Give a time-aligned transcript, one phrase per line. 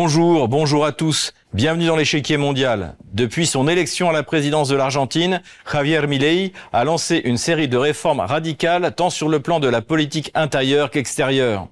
[0.00, 1.32] Bonjour, bonjour à tous.
[1.52, 2.94] Bienvenue dans l'échiquier mondial.
[3.12, 7.76] Depuis son élection à la présidence de l'Argentine, Javier Milei a lancé une série de
[7.76, 11.66] réformes radicales tant sur le plan de la politique intérieure qu'extérieure.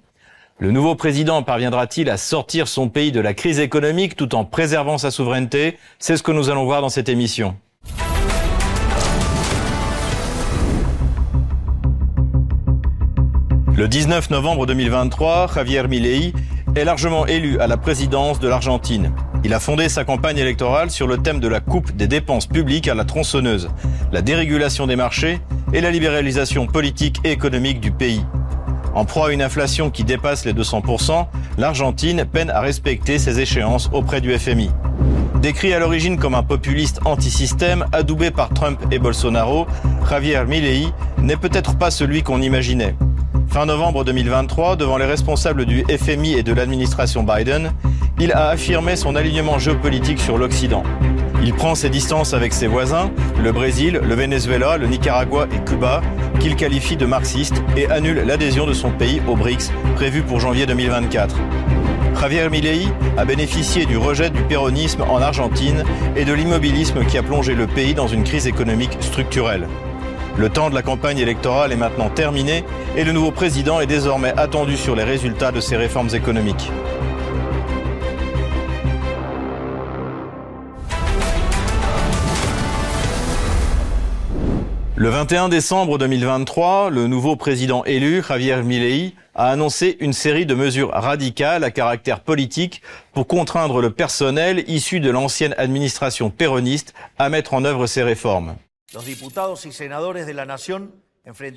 [0.59, 4.99] Le nouveau président parviendra-t-il à sortir son pays de la crise économique tout en préservant
[4.99, 5.79] sa souveraineté?
[6.01, 7.55] C'est ce que nous allons voir dans cette émission.
[13.77, 16.33] Le 19 novembre 2023, Javier Milei
[16.77, 19.11] est largement élu à la présidence de l'Argentine.
[19.45, 22.87] Il a fondé sa campagne électorale sur le thème de la coupe des dépenses publiques
[22.87, 23.71] à la tronçonneuse,
[24.13, 25.41] la dérégulation des marchés
[25.73, 28.25] et la libéralisation politique et économique du pays.
[28.95, 31.27] En proie à une inflation qui dépasse les 200%,
[31.57, 34.71] l'Argentine peine à respecter ses échéances auprès du FMI.
[35.41, 39.67] Décrit à l'origine comme un populiste anti-système, adoubé par Trump et Bolsonaro,
[40.09, 40.89] Javier Milei
[41.23, 42.95] n'est peut-être pas celui qu'on imaginait.
[43.49, 47.73] Fin novembre 2023, devant les responsables du FMI et de l'administration Biden,
[48.21, 50.83] il a affirmé son alignement géopolitique sur l'Occident.
[51.43, 53.11] Il prend ses distances avec ses voisins,
[53.43, 56.03] le Brésil, le Venezuela, le Nicaragua et Cuba,
[56.41, 60.67] qu'il qualifie de marxistes et annule l'adhésion de son pays au BRICS, prévue pour janvier
[60.67, 61.37] 2024.
[62.21, 65.85] Javier Milei a bénéficié du rejet du péronisme en Argentine
[66.17, 69.69] et de l'immobilisme qui a plongé le pays dans une crise économique structurelle.
[70.39, 72.63] Le temps de la campagne électorale est maintenant terminé
[72.95, 76.71] et le nouveau président est désormais attendu sur les résultats de ses réformes économiques.
[84.95, 90.55] Le 21 décembre 2023, le nouveau président élu, Javier Milei, a annoncé une série de
[90.55, 92.83] mesures radicales à caractère politique
[93.15, 98.57] pour contraindre le personnel issu de l'ancienne administration péroniste à mettre en œuvre ces réformes.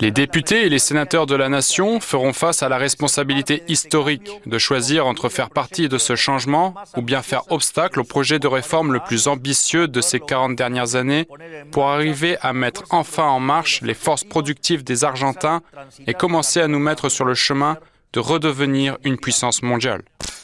[0.02, 4.58] Les députés et les sénateurs de la nation feront face à la responsabilité historique de
[4.58, 8.94] choisir entre faire partie de ce changement ou bien faire obstacle au projet de réforme
[8.94, 11.28] le plus ambitieux de ces 40 dernières années
[11.72, 15.62] pour arriver à mettre enfin en marche les forces productives des Argentins
[16.08, 17.78] et commencer à nous mettre sur le chemin
[18.14, 20.02] de redevenir une puissance mondiale.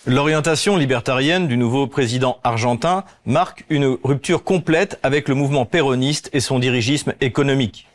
[0.07, 6.39] L'orientation libertarienne du nouveau président argentin marque une rupture complète avec le mouvement péroniste et
[6.39, 7.87] son dirigisme économique.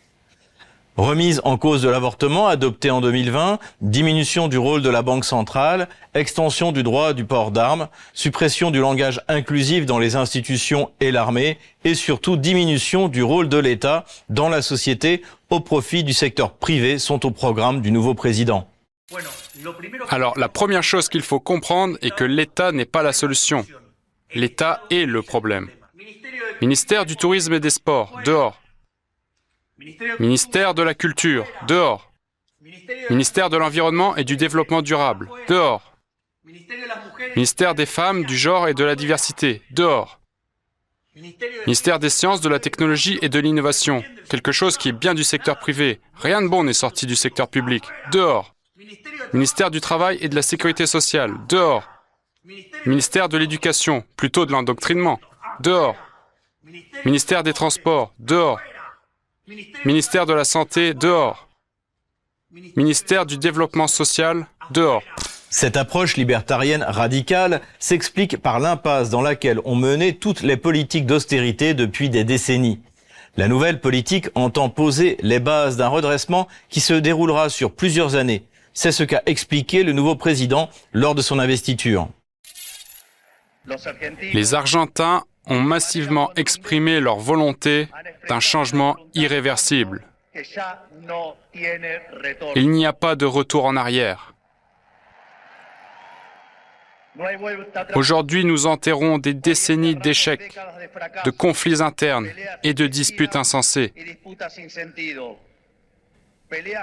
[0.96, 5.88] Remise en cause de l'avortement adopté en 2020, diminution du rôle de la Banque centrale,
[6.14, 11.58] extension du droit du port d'armes, suppression du langage inclusif dans les institutions et l'armée,
[11.84, 16.98] et surtout diminution du rôle de l'État dans la société au profit du secteur privé
[16.98, 18.66] sont au programme du nouveau président.
[20.08, 23.66] Alors, la première chose qu'il faut comprendre est que l'État n'est pas la solution.
[24.34, 25.68] L'État est le problème.
[26.60, 28.60] Ministère du Tourisme et des Sports, dehors.
[30.18, 32.12] Ministère de la Culture, dehors.
[33.08, 35.94] Ministère de l'Environnement et du Développement durable, dehors.
[37.34, 40.20] Ministère des Femmes, du Genre et de la Diversité, dehors.
[41.66, 45.24] Ministère des Sciences, de la Technologie et de l'Innovation, quelque chose qui est bien du
[45.24, 46.00] secteur privé.
[46.14, 48.54] Rien de bon n'est sorti du secteur public, dehors.
[49.32, 51.86] Ministère du Travail et de la Sécurité sociale, dehors.
[52.86, 55.20] Ministère de l'Éducation, plutôt de l'endoctrinement,
[55.60, 55.96] dehors.
[57.04, 58.60] Ministère des Transports, dehors.
[59.84, 61.48] Ministère de la Santé, dehors.
[62.76, 65.02] Ministère du Développement social, dehors.
[65.50, 71.74] Cette approche libertarienne radicale s'explique par l'impasse dans laquelle ont mené toutes les politiques d'austérité
[71.74, 72.80] depuis des décennies.
[73.36, 78.44] La nouvelle politique entend poser les bases d'un redressement qui se déroulera sur plusieurs années
[78.72, 82.08] c'est ce qu'a expliqué le nouveau président lors de son investiture.
[84.32, 87.88] Les Argentins ont massivement exprimé leur volonté
[88.28, 90.04] d'un changement irréversible.
[92.54, 94.34] Il n'y a pas de retour en arrière.
[97.94, 100.56] Aujourd'hui, nous enterrons des décennies d'échecs,
[101.24, 102.28] de conflits internes
[102.62, 103.92] et de disputes insensées.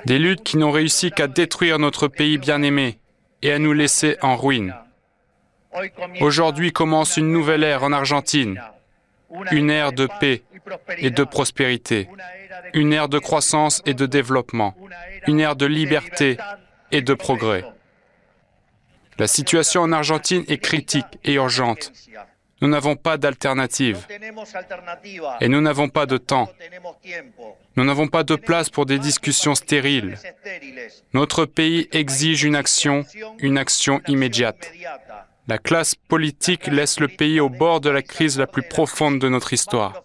[0.05, 2.99] Des luttes qui n'ont réussi qu'à détruire notre pays bien-aimé
[3.41, 4.75] et à nous laisser en ruine.
[6.21, 8.61] Aujourd'hui commence une nouvelle ère en Argentine,
[9.51, 10.43] une ère de paix
[10.97, 12.09] et de prospérité,
[12.73, 14.75] une ère de croissance et de développement,
[15.27, 16.37] une ère de liberté
[16.91, 17.63] et de progrès.
[19.19, 21.91] La situation en Argentine est critique et urgente.
[22.59, 24.07] Nous n'avons pas d'alternative
[25.41, 26.49] et nous n'avons pas de temps.
[27.75, 30.17] Nous n'avons pas de place pour des discussions stériles.
[31.13, 33.05] Notre pays exige une action,
[33.39, 34.71] une action immédiate.
[35.47, 39.29] La classe politique laisse le pays au bord de la crise la plus profonde de
[39.29, 40.03] notre histoire.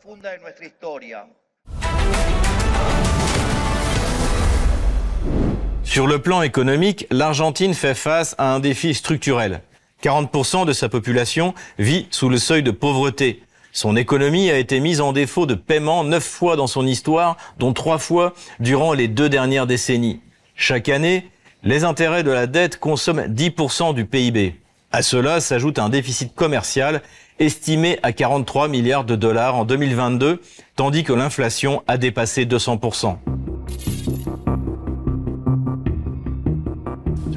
[5.83, 9.63] Sur le plan économique, l'Argentine fait face à un défi structurel.
[10.03, 13.43] 40% de sa population vit sous le seuil de pauvreté.
[13.73, 17.73] Son économie a été mise en défaut de paiement neuf fois dans son histoire, dont
[17.73, 20.21] trois fois durant les deux dernières décennies.
[20.57, 21.31] Chaque année,
[21.63, 24.57] les intérêts de la dette consomment 10% du PIB.
[24.91, 27.01] À cela s'ajoute un déficit commercial
[27.39, 30.43] estimé à 43 milliards de dollars en 2022,
[30.77, 33.17] tandis que l'inflation a dépassé 200%.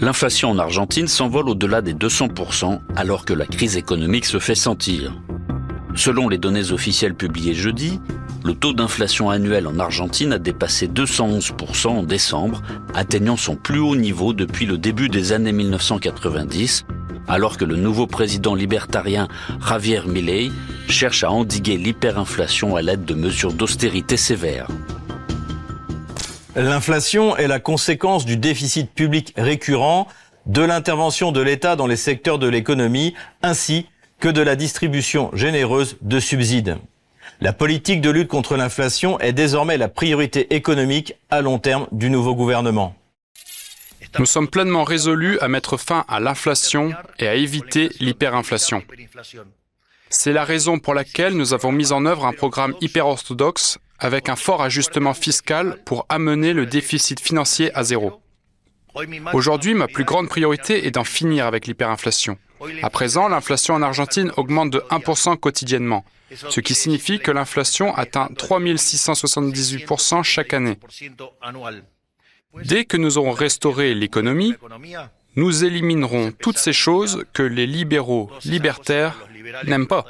[0.01, 5.13] L'inflation en Argentine s'envole au-delà des 200% alors que la crise économique se fait sentir.
[5.95, 8.01] Selon les données officielles publiées jeudi,
[8.43, 12.61] le taux d'inflation annuel en Argentine a dépassé 211% en décembre,
[12.93, 16.85] atteignant son plus haut niveau depuis le début des années 1990,
[17.27, 19.27] alors que le nouveau président libertarien
[19.65, 20.51] Javier Milei
[20.89, 24.67] cherche à endiguer l'hyperinflation à l'aide de mesures d'austérité sévères.
[26.55, 30.07] L'inflation est la conséquence du déficit public récurrent,
[30.45, 33.87] de l'intervention de l'État dans les secteurs de l'économie, ainsi
[34.19, 36.77] que de la distribution généreuse de subsides.
[37.41, 42.09] La politique de lutte contre l'inflation est désormais la priorité économique à long terme du
[42.09, 42.95] nouveau gouvernement.
[44.17, 48.81] Nous sommes pleinement résolus à mettre fin à l'inflation et à éviter l'hyperinflation.
[50.17, 54.37] C'est la raison pour laquelle nous avons mis en œuvre un programme hyper-orthodoxe avec un
[54.37, 58.21] fort ajustement fiscal pour amener le déficit financier à zéro.
[59.33, 62.37] Aujourd'hui, ma plus grande priorité est d'en finir avec l'hyperinflation.
[62.81, 68.29] À présent, l'inflation en Argentine augmente de 1% quotidiennement, ce qui signifie que l'inflation atteint
[68.37, 70.79] 3678% chaque année.
[72.63, 74.55] Dès que nous aurons restauré l'économie,
[75.35, 79.17] nous éliminerons toutes ces choses que les libéraux libertaires
[79.65, 80.05] n'aiment pas.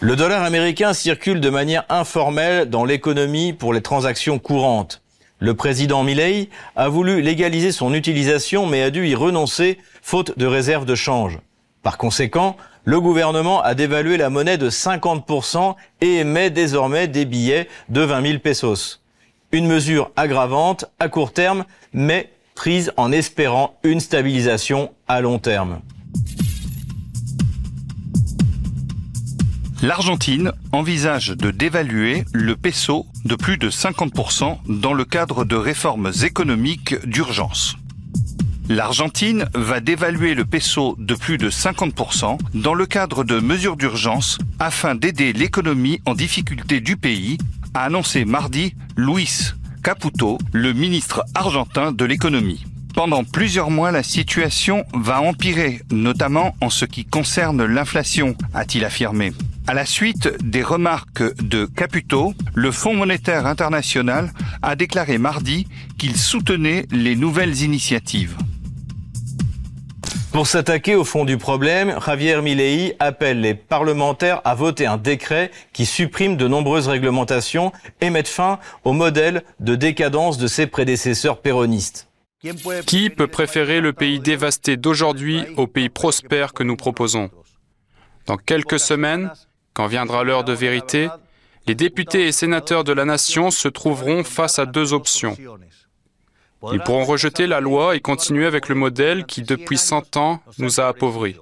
[0.00, 5.02] Le dollar américain circule de manière informelle dans l'économie pour les transactions courantes.
[5.38, 10.46] Le président Milley a voulu légaliser son utilisation mais a dû y renoncer faute de
[10.46, 11.38] réserve de change.
[11.82, 17.68] Par conséquent, le gouvernement a dévalué la monnaie de 50% et émet désormais des billets
[17.88, 19.00] de 20 000 pesos.
[19.52, 25.80] Une mesure aggravante à court terme, mais prise en espérant une stabilisation à long terme.
[29.82, 36.12] L'Argentine envisage de dévaluer le peso de plus de 50% dans le cadre de réformes
[36.22, 37.74] économiques d'urgence.
[38.68, 44.38] L'Argentine va dévaluer le peso de plus de 50% dans le cadre de mesures d'urgence
[44.60, 47.36] afin d'aider l'économie en difficulté du pays,
[47.74, 49.50] a annoncé mardi Luis
[49.82, 52.64] Caputo, le ministre argentin de l'économie.
[52.94, 59.32] Pendant plusieurs mois, la situation va empirer, notamment en ce qui concerne l'inflation, a-t-il affirmé.
[59.68, 65.68] À la suite des remarques de Caputo, le Fonds monétaire international a déclaré mardi
[65.98, 68.36] qu'il soutenait les nouvelles initiatives.
[70.32, 75.52] Pour s'attaquer au fond du problème, Javier Milei appelle les parlementaires à voter un décret
[75.72, 77.70] qui supprime de nombreuses réglementations
[78.00, 82.08] et mette fin au modèle de décadence de ses prédécesseurs péronistes.
[82.86, 87.30] Qui peut préférer le pays dévasté d'aujourd'hui au pays prospère que nous proposons?
[88.26, 89.30] Dans quelques semaines,
[89.74, 91.08] quand viendra l'heure de vérité,
[91.66, 95.36] les députés et sénateurs de la nation se trouveront face à deux options.
[96.72, 100.80] Ils pourront rejeter la loi et continuer avec le modèle qui, depuis 100 ans, nous
[100.80, 101.36] a appauvris.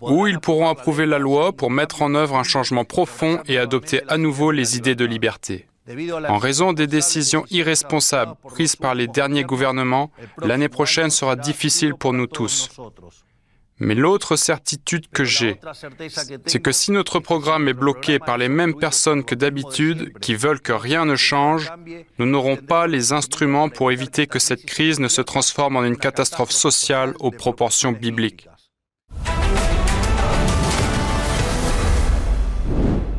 [0.00, 4.02] Ou ils pourront approuver la loi pour mettre en œuvre un changement profond et adopter
[4.08, 5.66] à nouveau les idées de liberté.
[6.28, 12.14] En raison des décisions irresponsables prises par les derniers gouvernements, l'année prochaine sera difficile pour
[12.14, 12.70] nous tous.
[13.80, 15.58] Mais l'autre certitude que j'ai,
[16.46, 20.60] c'est que si notre programme est bloqué par les mêmes personnes que d'habitude, qui veulent
[20.60, 21.72] que rien ne change,
[22.18, 25.96] nous n'aurons pas les instruments pour éviter que cette crise ne se transforme en une
[25.96, 28.48] catastrophe sociale aux proportions bibliques.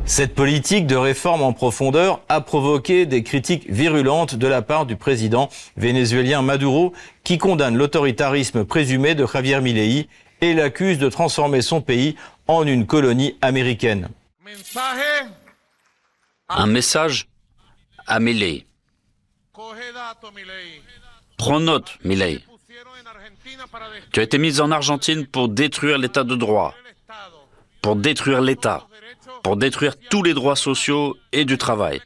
[0.08, 4.94] Cette politique de réforme en profondeur a provoqué des critiques virulentes de la part du
[4.94, 6.92] président vénézuélien Maduro,
[7.24, 10.06] qui condamne l'autoritarisme présumé de Javier Milei
[10.40, 12.16] et l'accuse de transformer son pays
[12.46, 14.08] en une colonie américaine.
[16.48, 17.26] Un message
[18.06, 18.66] à Milei.
[21.36, 22.40] Prends note, Milei.
[24.12, 26.74] Tu as été mis en Argentine pour détruire l'état de droit,
[27.82, 28.86] pour détruire l'État,
[29.42, 32.00] pour détruire tous les droits sociaux et du travail,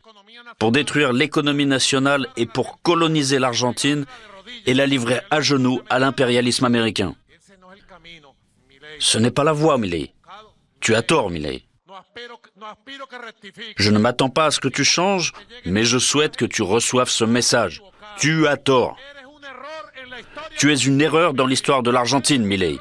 [0.59, 4.05] pour détruire l'économie nationale et pour coloniser l'Argentine
[4.67, 7.15] et la livrer à genoux à l'impérialisme américain.
[9.01, 10.13] Ce n'est pas la voie, Millet.
[10.81, 11.63] Tu as tort, Millet.
[13.77, 15.33] Je ne m'attends pas à ce que tu changes,
[15.65, 17.83] mais je souhaite que tu reçoives ce message.
[18.19, 18.97] Tu as tort.
[20.57, 22.77] Tu es une erreur dans l'histoire de l'Argentine, Millet.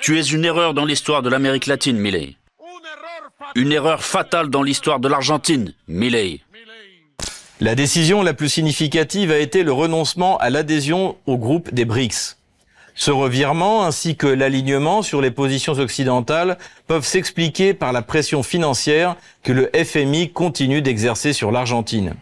[0.00, 2.36] Tu es une erreur dans l'histoire de l'Amérique latine, Milley.
[3.54, 6.40] Une erreur fatale dans l'histoire de l'Argentine, Milley.
[7.60, 12.36] La décision la plus significative a été le renoncement à l'adhésion au groupe des BRICS.
[12.94, 19.16] Ce revirement ainsi que l'alignement sur les positions occidentales peuvent s'expliquer par la pression financière
[19.42, 22.14] que le FMI continue d'exercer sur l'Argentine.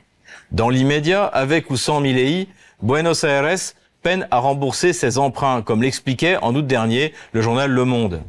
[0.50, 2.48] Dans l'immédiat, avec ou sans Milei,
[2.82, 7.84] Buenos Aires peine à rembourser ses emprunts, comme l'expliquait en août dernier le journal Le
[7.84, 8.22] Monde.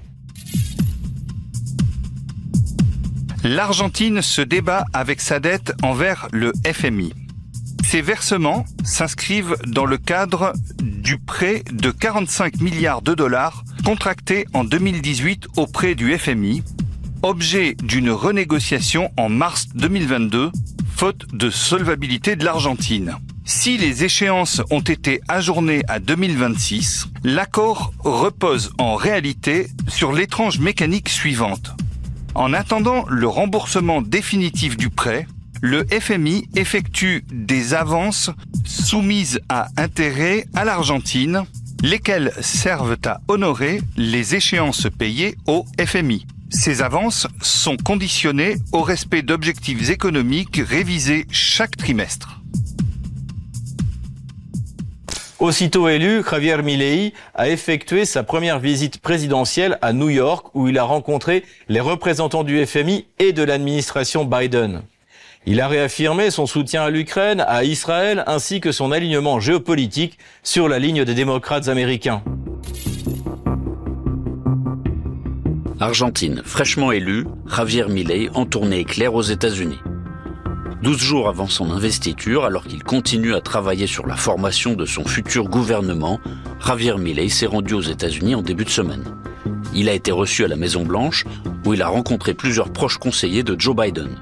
[3.43, 7.13] L'Argentine se débat avec sa dette envers le FMI.
[7.83, 14.63] Ces versements s'inscrivent dans le cadre du prêt de 45 milliards de dollars contracté en
[14.63, 16.63] 2018 auprès du FMI,
[17.21, 20.51] objet d'une renégociation en mars 2022,
[20.95, 23.15] faute de solvabilité de l'Argentine.
[23.45, 31.09] Si les échéances ont été ajournées à 2026, l'accord repose en réalité sur l'étrange mécanique
[31.09, 31.73] suivante.
[32.35, 35.27] En attendant le remboursement définitif du prêt,
[35.63, 38.29] le FMI effectue des avances
[38.65, 41.43] soumises à intérêt à l'Argentine,
[41.81, 46.25] lesquelles servent à honorer les échéances payées au FMI.
[46.49, 52.41] Ces avances sont conditionnées au respect d'objectifs économiques révisés chaque trimestre.
[55.39, 60.77] Aussitôt élu, Javier Milei a effectué sa première visite présidentielle à New York où il
[60.77, 64.81] a rencontré les représentants du FMI et de l'administration Biden.
[65.45, 70.69] Il a réaffirmé son soutien à l'Ukraine, à Israël, ainsi que son alignement géopolitique sur
[70.69, 72.23] la ligne des démocrates américains.
[75.81, 79.79] Argentine, fraîchement élu, Javier Milei en tournée éclair aux États-Unis.
[80.81, 85.03] Douze jours avant son investiture, alors qu'il continue à travailler sur la formation de son
[85.03, 86.21] futur gouvernement,
[86.65, 89.03] Javier Milei s'est rendu aux États-Unis en début de semaine.
[89.75, 91.25] Il a été reçu à la Maison-Blanche,
[91.65, 94.15] où il a rencontré plusieurs proches conseillers de Joe Biden.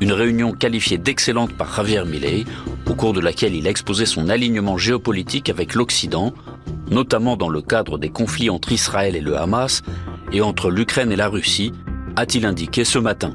[0.00, 2.44] Une réunion qualifiée d'excellente par Javier Milei,
[2.86, 6.32] au cours de laquelle il a exposé son alignement géopolitique avec l'Occident,
[6.90, 9.82] notamment dans le cadre des conflits entre Israël et le Hamas
[10.32, 11.72] et entre l'Ukraine et la Russie,
[12.16, 13.34] a-t-il indiqué ce matin.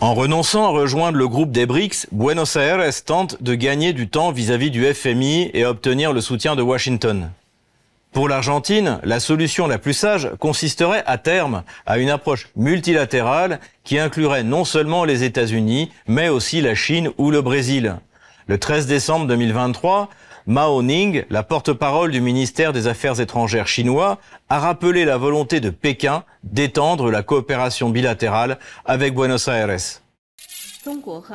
[0.00, 4.32] En renonçant à rejoindre le groupe des BRICS, Buenos Aires tente de gagner du temps
[4.32, 7.30] vis-à-vis du FMI et obtenir le soutien de Washington.
[8.12, 14.00] Pour l'Argentine, la solution la plus sage consisterait à terme à une approche multilatérale qui
[14.00, 17.96] inclurait non seulement les États-Unis, mais aussi la Chine ou le Brésil.
[18.48, 20.08] Le 13 décembre 2023,
[20.48, 25.70] Mao Ning, la porte-parole du ministère des Affaires étrangères chinois, a rappelé la volonté de
[25.70, 30.00] Pékin d'étendre la coopération bilatérale avec Buenos Aires.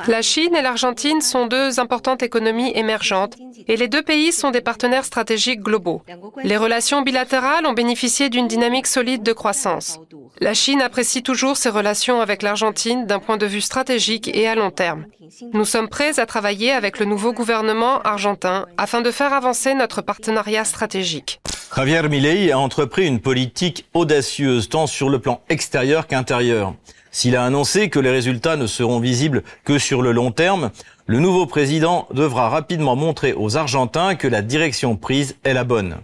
[0.08, 3.36] La Chine et l'Argentine sont deux importantes économies émergentes
[3.68, 6.02] et les deux pays sont des partenaires stratégiques globaux.
[6.42, 10.00] Les relations bilatérales ont bénéficié d'une dynamique solide de croissance.
[10.40, 14.54] La Chine apprécie toujours ses relations avec l'Argentine d'un point de vue stratégique et à
[14.54, 15.06] long terme.
[15.52, 20.02] Nous sommes prêts à travailler avec le nouveau gouvernement argentin afin de faire avancer notre
[20.02, 21.40] partenariat stratégique.
[21.74, 26.74] Javier Milei a entrepris une politique audacieuse tant sur le plan extérieur qu'intérieur.
[27.16, 30.70] S'il a annoncé que les résultats ne seront visibles que sur le long terme,
[31.06, 35.96] le nouveau président devra rapidement montrer aux Argentins que la direction prise est la bonne.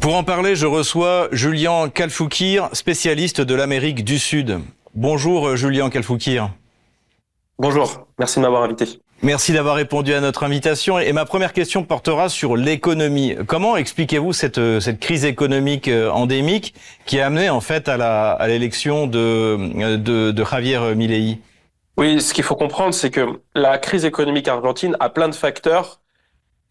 [0.00, 4.58] Pour en parler, je reçois Julien Kalfoukir, spécialiste de l'Amérique du Sud.
[4.96, 6.50] Bonjour Julien Kalfoukir.
[7.60, 8.98] Bonjour, merci de m'avoir invité.
[9.22, 10.98] Merci d'avoir répondu à notre invitation.
[10.98, 13.34] Et ma première question portera sur l'économie.
[13.46, 19.06] Comment expliquez-vous cette, cette crise économique euh, endémique qui a amené en fait à l'élection
[19.06, 21.38] de, de, de Javier Milei?
[21.96, 26.00] Oui, ce qu'il faut comprendre, c'est que la crise économique argentine a plein de facteurs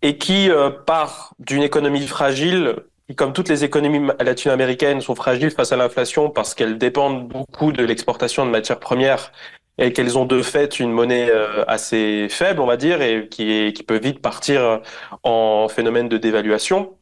[0.01, 2.75] et qui euh, part d'une économie fragile
[3.15, 7.83] comme toutes les économies latino-américaines, sont fragiles face à l'inflation parce qu'elles dépendent beaucoup de
[7.83, 9.31] l'exportation de matières premières
[9.77, 13.51] et qu'elles ont de fait une monnaie euh, assez faible, on va dire, et qui,
[13.51, 14.77] est, qui peut vite partir euh,
[15.23, 16.97] en phénomène de dévaluation.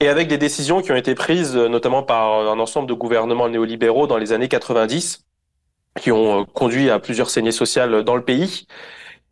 [0.00, 3.48] Et avec des décisions qui ont été prises euh, notamment par un ensemble de gouvernements
[3.48, 5.24] néolibéraux dans les années 90,
[6.00, 8.66] qui ont conduit à plusieurs saignées sociales dans le pays,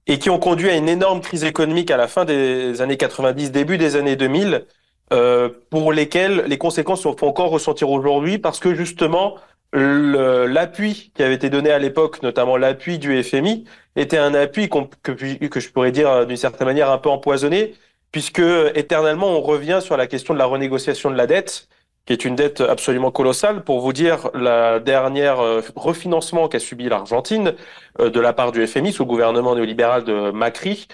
[0.07, 3.51] et qui ont conduit à une énorme crise économique à la fin des années 90,
[3.51, 4.67] début des années 2000,
[5.13, 9.37] euh, pour lesquelles les conséquences se font encore ressentir aujourd'hui, parce que justement,
[9.73, 13.65] l'appui qui avait été donné à l'époque, notamment l'appui du FMI,
[13.97, 17.75] était un appui que, je pourrais dire euh, d'une certaine manière un peu empoisonné,
[18.13, 18.43] puisque
[18.75, 21.69] éternellement on revient sur la question de la renégociation de la dette,
[22.05, 23.65] qui est une dette absolument colossale.
[23.65, 27.55] Pour vous dire, la dernière euh, refinancement qu'a subi l'Argentine
[28.01, 30.89] euh, de la part du FMI sous le gouvernement néolibéral de Macri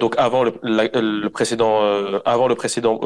[0.00, 1.80] donc avant le, le précédent,
[2.26, 3.00] avant le précédent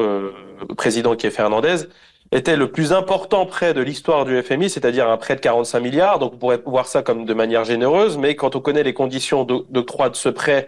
[0.75, 1.87] président qui est Fernandez,
[2.33, 6.19] était le plus important prêt de l'histoire du FMI, c'est-à-dire un prêt de 45 milliards.
[6.19, 9.43] Donc, on pourrait voir ça comme de manière généreuse, mais quand on connaît les conditions
[9.43, 10.67] d'octroi de ce prêt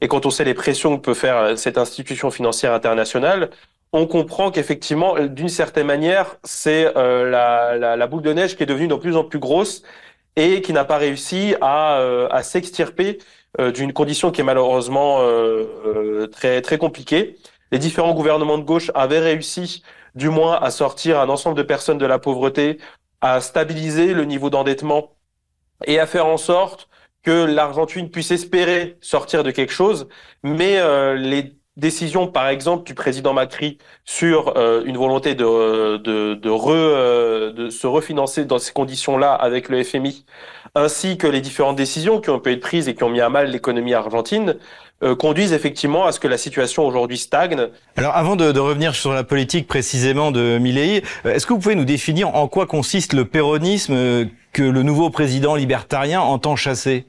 [0.00, 3.50] et quand on sait les pressions que peut faire cette institution financière internationale,
[3.92, 8.66] on comprend qu'effectivement, d'une certaine manière, c'est euh, la, la, boule de neige qui est
[8.66, 9.82] devenue de plus en plus grosse
[10.36, 13.18] et qui n'a pas réussi à, euh, à s'extirper
[13.58, 15.26] euh, d'une condition qui est malheureusement
[16.30, 17.36] très très compliquée.
[17.72, 19.82] Les différents gouvernements de gauche avaient réussi
[20.14, 22.78] du moins à sortir un ensemble de personnes de la pauvreté,
[23.20, 25.16] à stabiliser le niveau d'endettement
[25.86, 26.88] et à faire en sorte
[27.22, 30.08] que l'Argentine puisse espérer sortir de quelque chose,
[30.42, 37.52] mais euh, les décisions, par exemple, du président Macri sur euh, une volonté de, euh,
[37.52, 40.24] de se refinancer dans ces conditions-là avec le FMI,
[40.74, 43.28] ainsi que les différentes décisions qui ont pu être prises et qui ont mis à
[43.28, 44.56] mal l'économie argentine,
[45.02, 47.68] euh, conduisent effectivement à ce que la situation aujourd'hui stagne.
[47.96, 51.58] Alors avant de, de, revenir sur la politique précisément de Milei, euh, est-ce que vous
[51.58, 56.54] pouvez nous définir en quoi consiste le péronisme euh, que le nouveau président libertarien entend
[56.54, 57.06] chasser?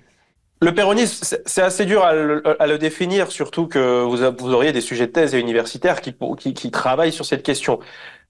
[0.61, 4.71] Le péronisme, c'est assez dur à le, à le, définir, surtout que vous, vous, auriez
[4.71, 7.79] des sujets de thèse et universitaires qui, qui, qui, travaillent sur cette question.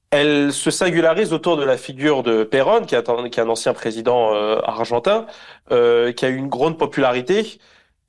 [0.09, 3.49] Elle se singularise autour de la figure de Perón, qui est un, qui est un
[3.49, 5.27] ancien président argentin,
[5.71, 7.59] euh, qui a eu une grande popularité,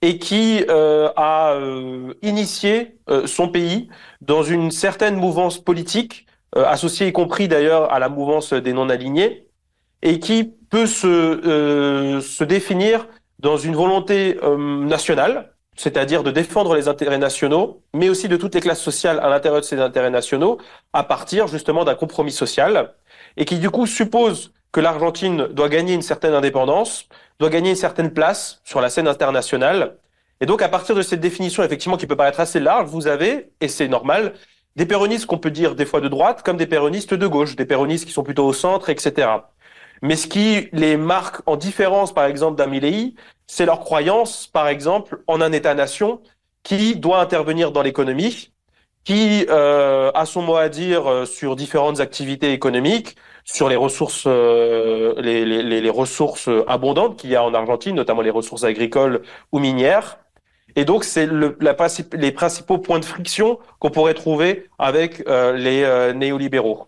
[0.03, 3.89] et qui euh, a euh, initié euh, son pays
[4.21, 9.49] dans une certaine mouvance politique, associée y compris d'ailleurs à la mouvance des non-alignés,
[10.03, 13.07] et qui peut se, se définir
[13.39, 18.61] dans une volonté nationale, c'est-à-dire de défendre les intérêts nationaux, mais aussi de toutes les
[18.61, 20.59] classes sociales à l'intérieur de ces intérêts nationaux,
[20.93, 22.93] à partir justement d'un compromis social,
[23.39, 27.09] et qui du coup suppose que l'Argentine doit gagner une certaine indépendance,
[27.39, 29.97] doit gagner une certaine place sur la scène internationale.
[30.41, 33.51] Et donc, à partir de cette définition, effectivement, qui peut paraître assez large, vous avez,
[33.61, 34.35] et c'est normal,
[34.77, 37.67] des péronistes qu'on peut dire des fois de droite, comme des péronistes de gauche, des
[37.67, 39.29] péronistes qui sont plutôt au centre, etc.
[40.03, 42.71] Mais ce qui les marque en différence, par exemple, d'un
[43.47, 46.21] c'est leur croyance, par exemple, en un État-nation
[46.63, 48.53] qui doit intervenir dans l'économie,
[49.05, 54.25] qui euh, a son mot à dire euh, sur différentes activités économiques, sur les ressources,
[54.27, 60.19] euh, les, ressources abondantes qu'il y a en Argentine, notamment les ressources agricoles ou minières.
[60.77, 65.83] Et donc, c'est le, les principaux points de friction qu'on pourrait trouver avec euh, les
[65.83, 66.87] euh, néolibéraux.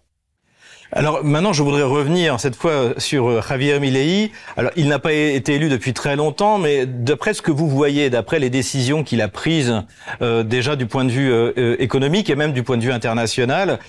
[0.97, 4.31] Alors maintenant, je voudrais revenir cette fois sur euh, Javier Milei.
[4.57, 8.11] Alors, il n'a pas été élu depuis très longtemps, mais d'après ce que vous voyez,
[8.11, 9.83] d'après les décisions qu'il a prises
[10.23, 13.81] euh, déjà du point de vue euh, économique et même du point de vue international,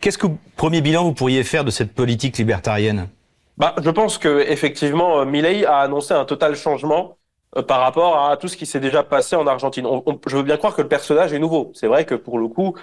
[0.00, 3.08] qu'est-ce que premier bilan vous pourriez faire de cette politique libertarienne?
[3.58, 7.18] Bah, je pense que effectivement, Milei a annoncé un total changement
[7.68, 9.86] par rapport à tout ce qui s'est déjà passé en Argentine.
[10.26, 11.72] je veux bien croire que le personnage est nouveau.
[11.74, 12.74] C'est vrai que pour le coup,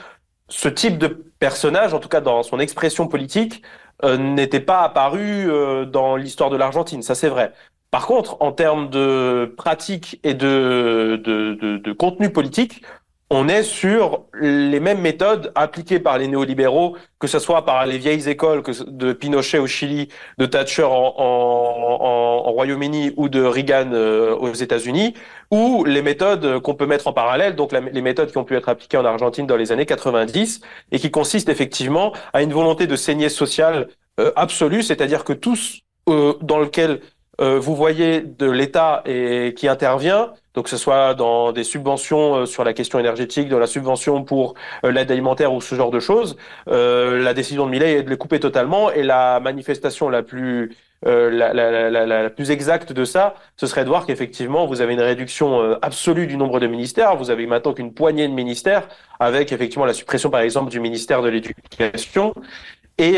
[0.50, 1.08] ce type de
[1.40, 3.64] personnage, en tout cas dans son expression politique,
[4.04, 7.54] euh, n'était pas apparu euh, dans l'histoire de l'Argentine, ça c'est vrai.
[7.92, 12.84] Par contre, en termes de pratique et de, de, de, de contenu politique,
[13.30, 17.98] on est sur les mêmes méthodes appliquées par les néolibéraux, que ce soit par les
[17.98, 24.54] vieilles écoles de Pinochet au Chili, de Thatcher en, Royaume-Uni ou de Reagan euh, aux
[24.54, 25.14] États-Unis,
[25.52, 28.70] ou les méthodes qu'on peut mettre en parallèle, donc les méthodes qui ont pu être
[28.70, 30.62] appliquées en Argentine dans les années 90
[30.92, 33.88] et qui consistent effectivement à une volonté de saignée sociale
[34.20, 37.02] euh, absolue, c'est-à-dire que tous euh, dans lequel
[37.40, 42.46] vous voyez de l'État et qui intervient, donc que ce soit dans des subventions euh,
[42.46, 46.02] sur la question énergétique, de la subvention pour euh, l'aide alimentaire ou ce genre de
[46.02, 46.36] choses,
[46.68, 50.76] euh, la décision de Millet est de les couper totalement et la manifestation la plus
[51.02, 54.94] la, la, la, la, plus exacte de ça, ce serait de voir qu'effectivement, vous avez
[54.94, 57.16] une réduction absolue du nombre de ministères.
[57.16, 61.22] Vous avez maintenant qu'une poignée de ministères, avec effectivement la suppression, par exemple, du ministère
[61.22, 62.34] de l'Éducation.
[62.98, 63.16] Et,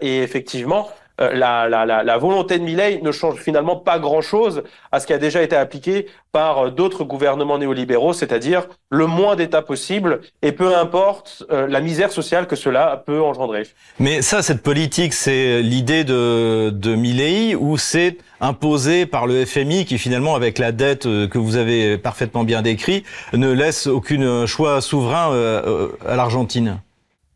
[0.00, 0.88] et effectivement,
[1.20, 5.12] euh, la, la, la, volonté de Milley ne change finalement pas grand-chose à ce qui
[5.12, 10.50] a déjà été appliqué par euh, d'autres gouvernements néolibéraux, c'est-à-dire le moins d'État possible et
[10.50, 13.62] peu importe euh, la misère sociale que cela peut engendrer.
[14.00, 19.84] Mais ça, cette politique, c'est l'idée de, de Milley ou c'est imposé par le FMI
[19.84, 24.80] qui finalement, avec la dette que vous avez parfaitement bien décrit, ne laisse aucun choix
[24.80, 25.32] souverain
[26.06, 26.80] à l'Argentine?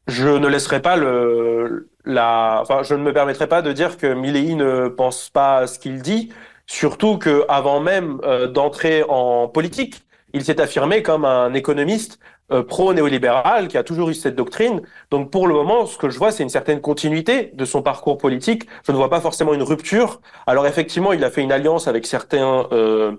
[0.09, 4.12] Je ne laisserai pas le, la, enfin, je ne me permettrai pas de dire que
[4.12, 6.33] Milley ne pense pas ce qu'il dit,
[6.66, 12.18] surtout que avant même euh, d'entrer en politique, il s'est affirmé comme un économiste
[12.51, 14.81] euh, pro-néolibéral qui a toujours eu cette doctrine.
[15.11, 18.16] Donc pour le moment, ce que je vois, c'est une certaine continuité de son parcours
[18.16, 18.64] politique.
[18.87, 20.21] Je ne vois pas forcément une rupture.
[20.47, 23.12] Alors effectivement, il a fait une alliance avec certains euh,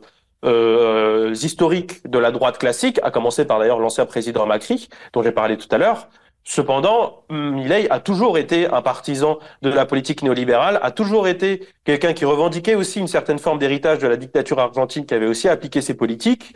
[0.45, 5.31] euh, historiques de la droite classique, à commencer par d'ailleurs l'ancien président Macri, dont j'ai
[5.31, 6.09] parlé tout à l'heure.
[6.51, 12.13] Cependant, Milei a toujours été un partisan de la politique néolibérale, a toujours été quelqu'un
[12.13, 15.81] qui revendiquait aussi une certaine forme d'héritage de la dictature argentine qui avait aussi appliqué
[15.81, 16.55] ses politiques.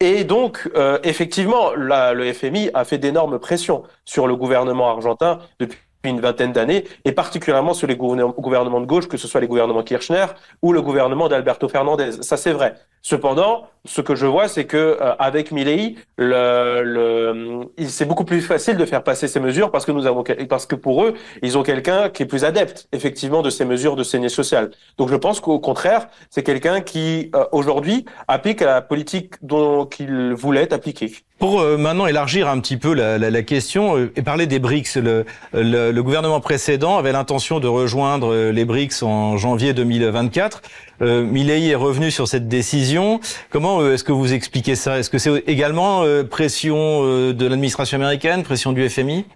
[0.00, 5.78] Et donc, euh, effectivement, le FMI a fait d'énormes pressions sur le gouvernement argentin depuis
[6.10, 9.82] une vingtaine d'années, et particulièrement sur les gouvernements de gauche, que ce soit les gouvernements
[9.82, 10.26] Kirchner
[10.62, 12.22] ou le gouvernement d'Alberto Fernandez.
[12.22, 12.74] Ça, c'est vrai.
[13.02, 18.40] Cependant, ce que je vois, c'est que euh, avec Milley, le, le, c'est beaucoup plus
[18.40, 21.12] facile de faire passer ces mesures parce que nous avons, parce que pour eux,
[21.42, 24.70] ils ont quelqu'un qui est plus adepte, effectivement, de ces mesures de saignée sociale.
[24.96, 30.32] Donc, je pense qu'au contraire, c'est quelqu'un qui euh, aujourd'hui applique la politique dont qu'il
[30.32, 31.12] voulait appliquer.
[31.38, 34.96] Pour euh, maintenant élargir un petit peu la, la, la question et parler des BRICS,
[34.96, 40.62] le, le, le gouvernement précédent avait l'intention de rejoindre les BRICS en janvier 2024.
[41.02, 43.20] Euh, Milley est revenu sur cette décision.
[43.50, 44.98] Comment euh, est-ce que vous expliquez ça?
[44.98, 49.26] Est-ce que c'est également euh, pression euh, de l'administration américaine, pression du FMI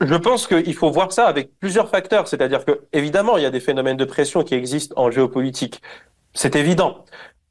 [0.00, 2.26] je pense qu'il faut voir ça avec plusieurs facteurs.
[2.26, 5.80] C'est-à-dire que, évidemment, il y a des phénomènes de pression qui existent en géopolitique.
[6.34, 7.04] C'est évident.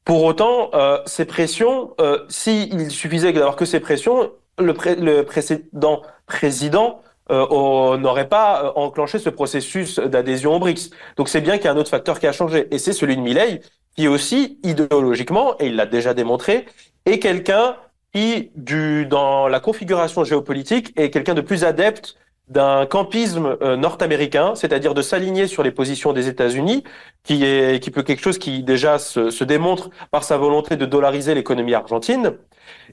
[0.06, 5.24] Pour autant, euh, ces pressions, euh, s'il suffisait d'avoir que ces pressions, le, pré le
[5.24, 10.90] précédent président euh, n'aurait pas euh, enclenché ce processus d'adhésion au BRICS.
[11.16, 13.16] Donc c'est bien qu'il y a un autre facteur qui a changé, et c'est celui
[13.16, 13.60] de Milley,
[13.96, 16.66] qui aussi, idéologiquement, et il l'a déjà démontré,
[17.04, 17.76] est quelqu'un
[18.14, 22.16] qui, du, dans la configuration géopolitique, est quelqu'un de plus adepte
[22.48, 26.84] d'un campisme euh, nord-américain, c'est-à-dire de s'aligner sur les positions des États-Unis,
[27.24, 31.34] qui est qui peut quelque chose qui déjà se, démontre par sa volonté de dollariser
[31.34, 32.34] l'économie argentine.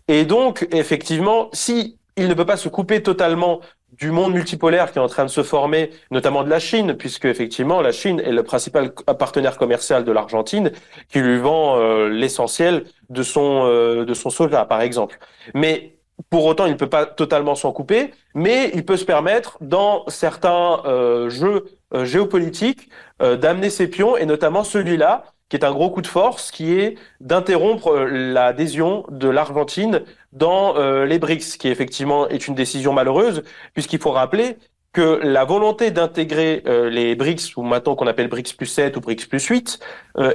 [0.07, 3.59] Et donc, effectivement, si il ne peut pas se couper totalement
[3.91, 7.25] du monde multipolaire qui est en train de se former, notamment de la Chine, puisque
[7.25, 10.71] effectivement la Chine est le principal partenaire commercial de l'Argentine,
[11.09, 15.19] qui lui vend euh, l'essentiel de son euh, de son soja, par exemple.
[15.53, 15.97] Mais
[16.29, 20.03] pour autant, il ne peut pas totalement s'en couper, mais il peut se permettre, dans
[20.07, 21.65] certains euh, jeux
[22.03, 26.73] géopolitiques, d'amener ses pions, et notamment celui-là, qui est un gros coup de force, qui
[26.73, 32.91] est d'interrompre euh, l'adhésion de l'Argentine dans euh, les BRICS, qui effectivement est une décision
[32.91, 33.43] malheureuse,
[33.75, 34.57] puisqu'il faut rappeler
[34.93, 39.01] que la volonté d'intégrer euh, les BRICS, ou maintenant qu'on appelle BRICS plus 7 ou
[39.01, 39.79] BRICS plus 8,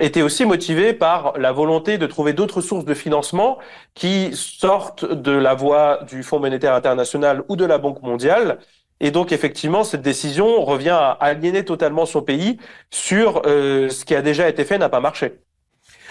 [0.00, 3.58] était aussi motivée par la volonté de trouver d'autres sources de financement
[3.94, 8.58] qui sortent de la voie du Fonds monétaire international ou de la Banque mondiale
[9.00, 12.58] et donc, effectivement, cette décision revient à aliéner totalement son pays
[12.90, 15.34] sur euh, ce qui a déjà été fait n'a pas marché.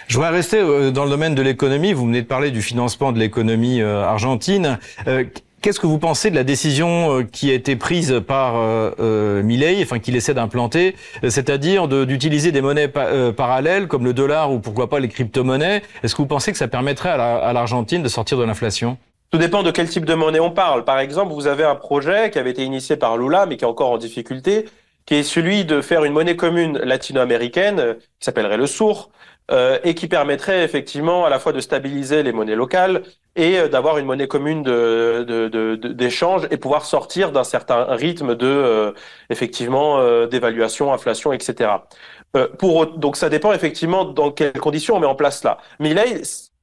[0.07, 1.91] Je voudrais rester euh, dans le domaine de l'économie.
[1.91, 4.79] Vous venez de parler du financement de l'économie euh, argentine.
[5.61, 9.99] Qu'est-ce que vous pensez de la décision qui a été prise par euh, Milley, enfin
[9.99, 10.95] qu'il essaie d'implanter,
[11.27, 15.81] c'est-à-dire d'utiliser des monnaies parallèles comme le dollar ou pourquoi pas les crypto-monnaies?
[16.03, 18.97] Est-ce que vous pensez que ça permettrait à l'Argentine de sortir de l'inflation?
[19.29, 20.85] Tout dépend de quel type de monnaie on parle.
[20.85, 23.67] Par exemple, vous avez un projet qui avait été initié par Lula, mais qui est
[23.67, 24.65] encore en difficulté,
[25.05, 29.09] qui est celui de faire une monnaie commune latino-américaine, euh, qui s'appellerait le SUR,
[29.51, 33.03] euh, et qui permettrait effectivement à la fois de stabiliser les monnaies locales
[33.37, 34.63] et euh, d'avoir une monnaie commune
[35.93, 38.93] d'échange et pouvoir sortir d'un certain rythme de
[39.29, 41.71] effectivement d'évaluation, inflation, etc.
[42.57, 45.59] pour donc ça dépend effectivement dans quelles conditions on met en place là.
[45.79, 45.97] Il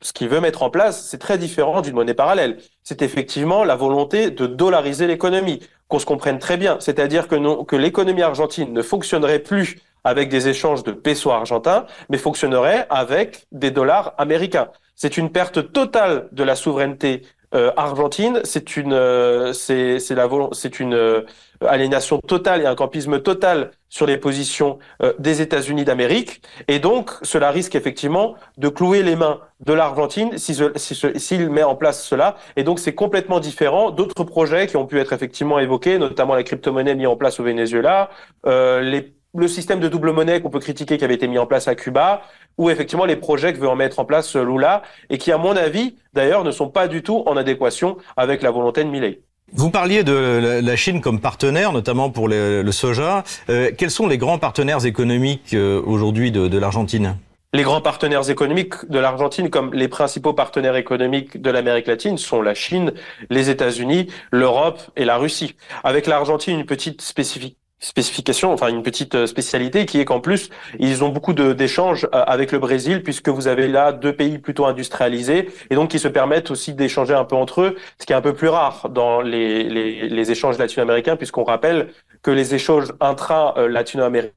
[0.05, 2.59] ce qu'il veut mettre en place, c'est très différent d'une monnaie parallèle.
[2.83, 6.77] C'est effectivement la volonté de dollariser l'économie, qu'on se comprenne très bien.
[6.79, 12.19] C'est-à-dire que, que l'économie argentine ne fonctionnerait plus avec des échanges de pesos argentins, mais
[12.19, 14.69] fonctionnerait avec des dollars américains.
[14.95, 17.23] C'est une perte totale de la souveraineté
[17.55, 18.41] euh, argentine.
[18.45, 21.23] C'est une, euh, c'est, la, c'est une euh,
[21.67, 26.43] aliénation totale et un campisme total sur les positions euh, des États-Unis d'Amérique.
[26.69, 31.63] Et donc, cela risque effectivement de clouer les mains de l'Argentine s'il si, si, met
[31.63, 32.37] en place cela.
[32.57, 36.43] Et donc, c'est complètement différent d'autres projets qui ont pu être effectivement évoqués, notamment la
[36.43, 38.11] crypto-monnaie mise en place au Venezuela,
[38.47, 41.47] euh, les le système de double monnaie qu'on peut critiquer qui avait été mis en
[41.47, 42.23] place à Cuba,
[42.59, 45.57] ou effectivement les projets que veut en mettre en place Lula, et qui, à mon
[45.57, 49.21] avis, d'ailleurs, ne sont pas du tout en adéquation avec la volonté de Milley.
[49.53, 53.25] Vous parliez de la Chine comme partenaire, notamment pour le, soja.
[53.51, 57.17] Euh, quels sont les grands partenaires économiques euh, aujourd'hui de, de l'Argentine?
[57.53, 62.43] Les grands partenaires économiques de l'Argentine, comme les principaux partenaires économiques de l'Amérique latine, sont
[62.43, 62.95] la Chine,
[63.31, 65.55] les États-Unis, l'Europe et la Russie.
[65.85, 70.49] Avec l'Argentine, une petite spécifique spécification, enfin une petite euh, spécialité qui est qu'en plus
[70.79, 74.65] ils ont beaucoup d'échanges euh, avec le Brésil puisque vous avez là deux pays plutôt
[74.65, 78.17] industrialisés et donc qui se permettent aussi d'échanger un peu entre eux, ce qui est
[78.17, 81.91] un peu plus rare dans les, échanges latino-américains puisqu'on rappelle
[82.23, 84.33] que les échanges intra-latino-américains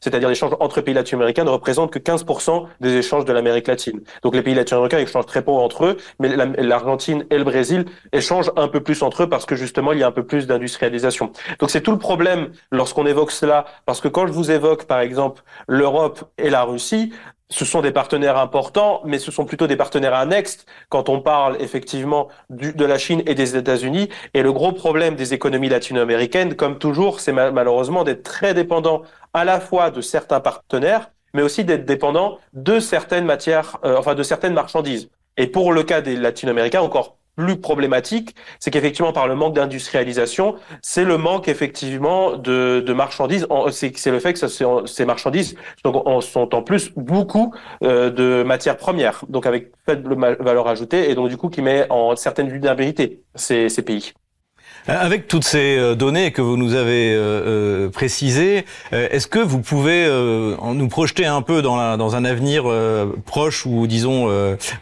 [0.00, 4.00] c'est-à-dire l'échange entre pays latino-américains, ne représente que 15% des échanges de l'Amérique latine.
[4.22, 8.52] Donc les pays latino-américains échangent très peu entre eux, mais l'Argentine et le Brésil échangent
[8.56, 11.32] un peu plus entre eux parce que justement il y a un peu plus d'industrialisation.
[11.58, 15.00] Donc c'est tout le problème lorsqu'on évoque cela, parce que quand je vous évoque par
[15.00, 17.12] exemple l'Europe et la Russie,
[17.50, 21.56] ce sont des partenaires importants, mais ce sont plutôt des partenaires annexes quand on parle
[21.60, 24.08] effectivement de la Chine et des États-Unis.
[24.34, 29.02] Et le gros problème des économies latino-américaines, comme toujours, c'est malheureusement d'être très dépendant
[29.34, 34.14] à la fois de certains partenaires, mais aussi d'être dépendant de certaines matières, euh, enfin
[34.14, 35.10] de certaines marchandises.
[35.36, 40.56] Et pour le cas des latino-américains, encore plus problématique, c'est qu'effectivement par le manque d'industrialisation,
[40.82, 43.46] c'est le manque effectivement de, marchandises.
[43.70, 44.46] C'est le fait que
[44.86, 50.68] ces marchandises sont, sont en plus beaucoup euh, de matières premières, donc avec faible valeur
[50.68, 54.12] ajoutée et donc du coup qui met en certaine vulnérabilité ces, ces pays.
[54.88, 59.60] Euh, avec toutes ces euh, données que vous nous avez euh, précisées, est-ce que vous
[59.60, 60.08] pouvez
[60.62, 62.64] nous projeter un peu dans, un avenir
[63.24, 64.28] proche ou disons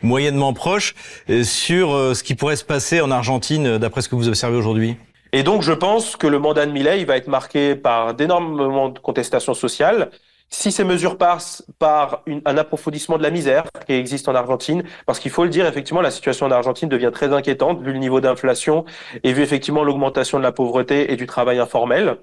[0.03, 0.95] moyennement proche
[1.43, 4.97] sur ce qui pourrait se passer en Argentine d'après ce que vous observez aujourd'hui?
[5.33, 8.89] Et donc, je pense que le mandat de Millet va être marqué par d'énormes moments
[8.89, 10.11] de contestation sociale,
[10.51, 15.19] si ces mesures passent par un approfondissement de la misère qui existe en Argentine, parce
[15.19, 18.21] qu'il faut le dire, effectivement, la situation en Argentine devient très inquiétante vu le niveau
[18.21, 18.85] d'inflation
[19.23, 22.17] et vu effectivement l'augmentation de la pauvreté et du travail informel.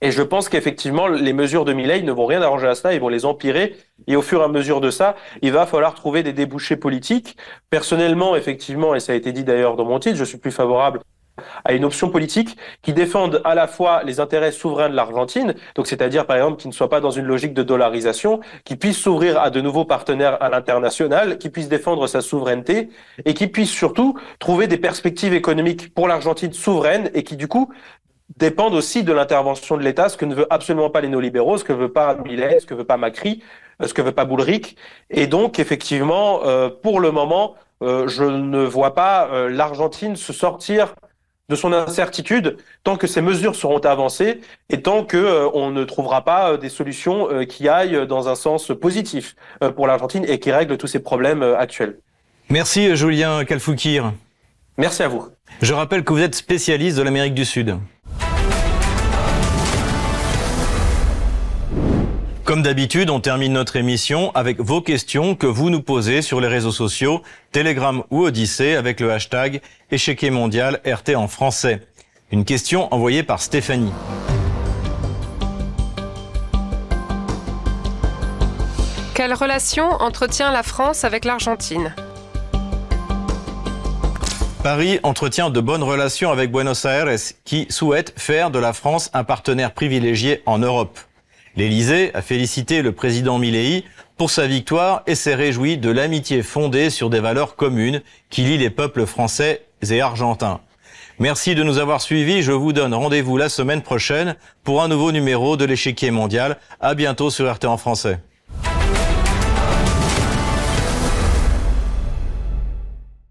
[0.00, 3.00] Et je pense qu'effectivement, les mesures de Milley ne vont rien arranger à cela, ils
[3.00, 3.76] vont les empirer.
[4.06, 7.36] Et au fur et à mesure de ça, il va falloir trouver des débouchés politiques.
[7.70, 11.00] Personnellement, effectivement, et ça a été dit d'ailleurs dans mon titre, je suis plus favorable
[11.64, 15.86] à une option politique qui défende à la fois les intérêts souverains de l'Argentine, donc
[15.86, 19.40] c'est-à-dire par exemple qui ne soit pas dans une logique de dollarisation, qui puisse s'ouvrir
[19.40, 22.88] à de nouveaux partenaires à l'international, qui puisse défendre sa souveraineté
[23.24, 27.72] et qui puisse surtout trouver des perspectives économiques pour l'Argentine souveraine et qui du coup
[28.36, 31.64] dépendent aussi de l'intervention de l'État, ce que ne veut absolument pas les néolibéraux, ce
[31.64, 33.42] que veut pas Millet, ce que veut pas Macri,
[33.84, 34.76] ce que veut pas Boulrich.
[35.10, 40.32] Et donc effectivement, euh, pour le moment, euh, je ne vois pas euh, l'Argentine se
[40.32, 40.94] sortir
[41.48, 45.84] de son incertitude tant que ces mesures seront avancées et tant que euh, on ne
[45.84, 49.36] trouvera pas euh, des solutions euh, qui aillent dans un sens positif
[49.76, 51.98] pour l'Argentine et qui règlent tous ces problèmes actuels.
[52.48, 54.12] Merci Julien Kalfoukir.
[54.76, 55.28] Merci à vous.
[55.62, 57.76] Je rappelle que vous êtes spécialiste de l'Amérique du Sud.
[62.54, 66.46] Comme d'habitude, on termine notre émission avec vos questions que vous nous posez sur les
[66.46, 71.80] réseaux sociaux, Telegram ou Odyssée avec le hashtag échiquier mondial RT en français.
[72.30, 73.90] Une question envoyée par Stéphanie.
[79.14, 81.92] Quelle relation entretient la France avec l'Argentine?
[84.62, 89.24] Paris entretient de bonnes relations avec Buenos Aires qui souhaite faire de la France un
[89.24, 91.00] partenaire privilégié en Europe.
[91.56, 93.84] L'Élysée a félicité le président Milley
[94.16, 98.58] pour sa victoire et s'est réjoui de l'amitié fondée sur des valeurs communes qui lient
[98.58, 100.60] les peuples français et argentins.
[101.20, 102.42] Merci de nous avoir suivis.
[102.42, 106.58] Je vous donne rendez-vous la semaine prochaine pour un nouveau numéro de l'échiquier mondial.
[106.80, 108.18] À bientôt sur RT en français.